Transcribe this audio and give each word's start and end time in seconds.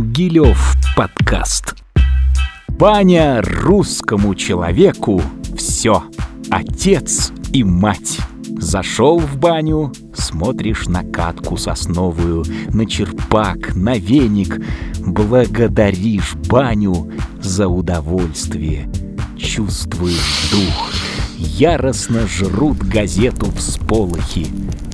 Гилев 0.00 0.76
подкаст. 0.96 1.74
Баня 2.68 3.42
русскому 3.42 4.34
человеку 4.34 5.22
все. 5.58 6.04
Отец 6.50 7.32
и 7.52 7.62
мать. 7.62 8.18
Зашел 8.58 9.18
в 9.18 9.36
баню, 9.36 9.92
смотришь 10.14 10.86
на 10.86 11.04
катку 11.04 11.58
сосновую, 11.58 12.44
на 12.72 12.86
черпак, 12.86 13.74
на 13.74 13.98
веник, 13.98 14.58
благодаришь 15.00 16.34
баню 16.48 17.12
за 17.38 17.68
удовольствие. 17.68 18.90
Чувствуешь 19.36 20.50
дух, 20.50 20.94
яростно 21.36 22.26
жрут 22.26 22.78
газету 22.78 23.50
всполохи, 23.52 24.46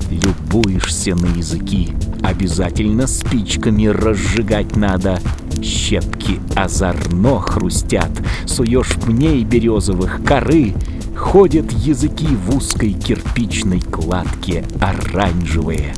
любуешься 0.09 1.15
на 1.15 1.27
языки, 1.27 1.93
обязательно 2.27 3.07
спичками 3.07 3.87
разжигать 3.87 4.75
надо. 4.75 5.19
Щепки 5.61 6.39
озорно 6.55 7.39
хрустят, 7.39 8.11
суешь 8.45 8.95
пней 8.95 9.43
березовых 9.43 10.23
коры, 10.23 10.73
Ходят 11.17 11.71
языки 11.71 12.27
в 12.27 12.55
узкой 12.55 12.93
кирпичной 12.93 13.81
кладке 13.81 14.63
оранжевые. 14.79 15.95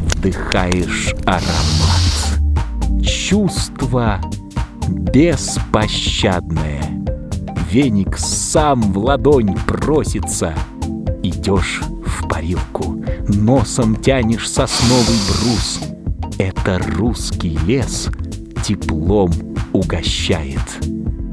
Вдыхаешь 0.00 1.14
аромат. 1.26 3.04
Чувство 3.04 4.20
беспощадное. 4.88 6.82
Веник 7.70 8.16
сам 8.16 8.80
в 8.92 8.98
ладонь 8.98 9.54
просится. 9.66 10.54
Идешь 11.22 11.82
в 12.06 12.26
парилку, 12.26 12.97
носом 13.28 13.96
тянешь 13.96 14.50
сосновый 14.50 15.18
брус. 15.28 15.80
Это 16.38 16.78
русский 16.78 17.58
лес 17.66 18.08
теплом 18.64 19.32
угощает. 19.72 20.60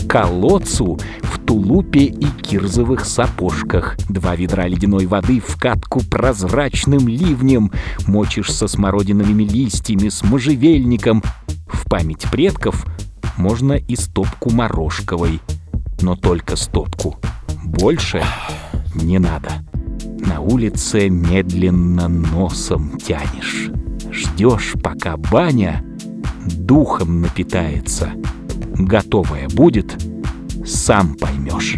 Колодцу 0.08 1.00
в 1.22 1.40
тулупе 1.46 2.06
и 2.06 2.26
кирзовых 2.26 3.06
сапожках. 3.06 3.98
Два 4.10 4.36
ведра 4.36 4.68
ледяной 4.68 5.06
воды 5.06 5.40
в 5.40 5.60
катку 5.60 6.02
прозрачным 6.02 7.08
ливнем. 7.08 7.72
Мочишь 8.08 8.52
со 8.54 8.68
смородиновыми 8.68 9.44
листьями, 9.44 10.10
с 10.10 10.24
можжевельником. 10.24 11.24
В 11.68 11.90
память 11.90 12.26
предков 12.32 12.86
можно 13.38 13.74
и 13.74 13.96
стопку 13.96 14.52
морожковой. 14.52 15.42
Но 16.02 16.16
только 16.16 16.56
стопку. 16.56 17.20
Больше 17.64 18.24
не 18.94 19.20
надо. 19.20 19.52
На 20.36 20.42
улице 20.42 21.08
медленно 21.08 22.10
носом 22.10 22.98
тянешь. 22.98 23.72
Ждешь, 24.12 24.74
пока 24.84 25.16
баня 25.16 25.82
духом 26.46 27.22
напитается. 27.22 28.10
Готовая 28.74 29.48
будет, 29.48 29.96
сам 30.66 31.16
поймешь. 31.16 31.78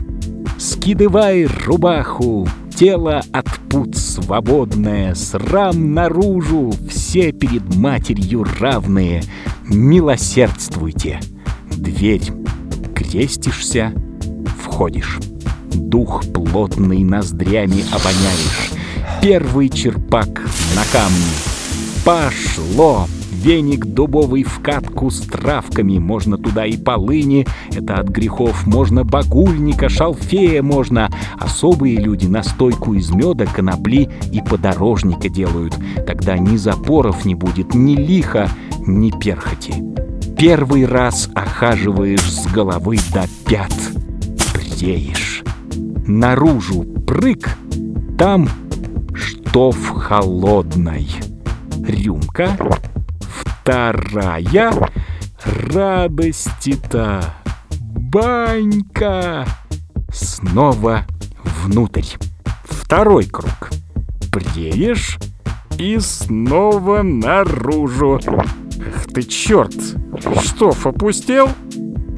Скидывай 0.57 1.45
рубаху, 1.45 2.47
тело 2.75 3.21
от 3.31 3.47
пут 3.69 3.95
свободное, 3.95 5.13
срам 5.13 5.93
наружу, 5.93 6.73
все 6.89 7.31
перед 7.31 7.75
матерью 7.75 8.43
равные. 8.59 9.21
Милосердствуйте. 9.67 11.19
Дверь 11.69 12.23
крестишься, 12.95 13.93
входишь. 14.63 15.19
Дух 15.87 16.25
плотный 16.33 17.01
ноздрями 17.01 17.85
обоняешь. 17.93 18.73
Первый 19.21 19.69
черпак 19.69 20.27
на 20.75 20.83
камне. 20.91 21.31
Пошло! 22.03 23.07
Веник 23.31 23.85
дубовый 23.85 24.43
в 24.43 24.59
катку 24.59 25.09
с 25.09 25.21
травками, 25.21 25.97
можно 25.97 26.37
туда 26.37 26.65
и 26.65 26.75
полыни, 26.75 27.47
это 27.71 27.95
от 27.95 28.09
грехов, 28.09 28.67
можно 28.67 29.05
багульника, 29.05 29.87
шалфея 29.87 30.61
можно. 30.61 31.09
Особые 31.39 31.97
люди 32.01 32.27
настойку 32.27 32.93
из 32.93 33.09
меда, 33.11 33.45
конопли 33.45 34.09
и 34.33 34.41
подорожника 34.41 35.29
делают. 35.29 35.77
Тогда 36.05 36.37
ни 36.37 36.57
запоров 36.57 37.23
не 37.23 37.35
будет, 37.35 37.73
ни 37.73 37.95
лиха, 37.95 38.49
ни 38.85 39.11
перхоти. 39.17 39.75
Первый 40.37 40.85
раз 40.85 41.29
охаживаешь 41.33 42.29
с 42.29 42.45
головы 42.47 42.97
до 43.13 43.25
пят. 43.45 43.71
Бреешь. 44.53 45.45
Наружу 46.07 46.83
прыг, 47.05 47.49
там 48.17 48.49
штоф 49.13 49.89
холодной. 49.89 51.05
Рюмка 51.85 52.57
Вторая 53.19 54.71
радости-то 55.43 57.33
банька. 57.81 59.45
Снова 60.09 61.05
внутрь. 61.43 62.15
Второй 62.63 63.25
круг. 63.25 63.71
Бреешь 64.31 65.19
и 65.77 65.99
снова 65.99 67.01
наружу. 67.03 68.21
Ах 68.25 69.07
ты 69.13 69.23
черт! 69.23 69.75
Штоф 70.41 70.87
опустел? 70.87 71.49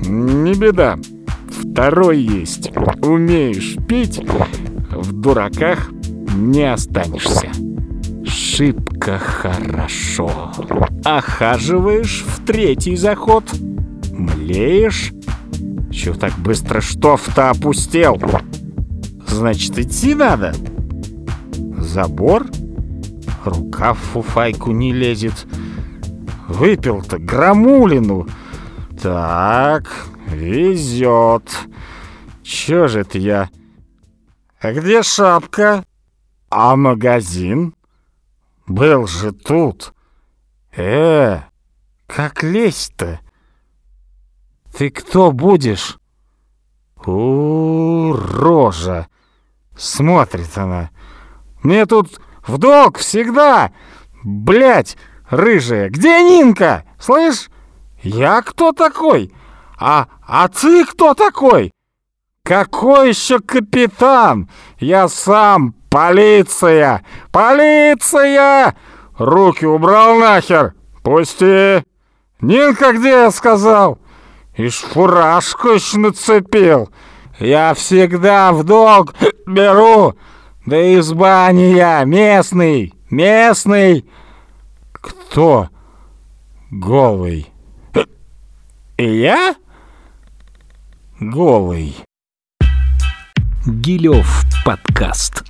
Не 0.05 0.53
беда. 0.53 0.95
Второй 1.79 2.19
есть. 2.19 2.71
Умеешь 3.01 3.77
пить, 3.87 4.19
в 4.91 5.13
дураках 5.13 5.89
не 6.35 6.73
останешься 6.73 7.49
шибко 8.25 9.17
хорошо. 9.17 10.51
Охаживаешь 11.05 12.25
в 12.27 12.45
третий 12.45 12.97
заход, 12.97 13.45
млеешь. 14.11 15.13
Чё 15.89 16.15
так 16.15 16.33
быстро 16.39 16.81
штоф-то 16.81 17.51
опустел? 17.51 18.21
Значит, 19.25 19.79
идти 19.79 20.15
надо. 20.15 20.53
Забор? 21.77 22.47
Рука 23.45 23.93
в 23.93 23.99
фуфайку 23.99 24.71
не 24.71 24.91
лезет. 24.91 25.45
Выпил-то 26.49 27.19
грамулину. 27.19 28.27
Так, 29.01 30.09
везет. 30.31 31.49
Чё 32.43 32.87
же 32.87 33.01
это 33.01 33.17
я? 33.17 33.49
А 34.59 34.73
где 34.73 35.03
шапка? 35.03 35.85
А 36.49 36.75
магазин? 36.75 37.75
Был 38.67 39.07
же 39.07 39.31
тут. 39.31 39.93
Э, 40.75 41.41
как 42.07 42.43
лезть-то? 42.43 43.19
Ты 44.77 44.89
кто 44.89 45.31
будешь? 45.31 45.97
У, 47.05 48.13
рожа. 48.13 49.07
Смотрит 49.77 50.57
она. 50.57 50.89
Мне 51.63 51.85
тут 51.85 52.19
в 52.45 52.57
долг 52.57 52.97
всегда. 52.97 53.71
Блять, 54.23 54.97
рыжая. 55.29 55.89
Где 55.89 56.21
Нинка? 56.21 56.83
Слышь? 56.99 57.49
Я 58.01 58.41
кто 58.41 58.71
такой? 58.71 59.33
А, 59.79 60.07
а 60.27 60.47
ты 60.49 60.85
кто 60.85 61.13
такой? 61.13 61.71
Какой 62.43 63.09
еще 63.09 63.39
капитан? 63.39 64.49
Я 64.79 65.07
сам 65.07 65.75
«Полиция! 65.89 67.03
Полиция! 67.31 68.75
Руки 69.17 69.65
убрал 69.65 70.19
нахер! 70.19 70.75
Пусти! 71.01 71.83
Нинка 72.41 72.93
где, 72.93 73.09
я 73.09 73.31
сказал? 73.31 73.97
И 74.55 74.69
фуражку 74.69 75.69
еще 75.69 75.97
нацепил! 75.97 76.89
Я 77.39 77.73
всегда 77.73 78.51
в 78.53 78.63
долг 78.63 79.15
беру! 79.47 80.13
Да 80.65 80.79
из 80.79 81.11
бани 81.11 81.73
я 81.73 82.03
местный! 82.03 82.93
Местный!» 83.09 84.07
«Кто 84.91 85.69
голый?» 86.69 87.51
«И 88.97 89.21
я?» 89.21 89.55
«Голый». 91.21 91.97
Гилев 93.65 94.45
подкаст. 94.63 95.48